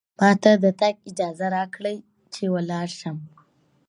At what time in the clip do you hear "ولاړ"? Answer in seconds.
2.53-2.87